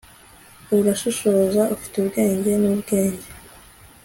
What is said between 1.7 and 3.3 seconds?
ufite ubwenge, nubwenge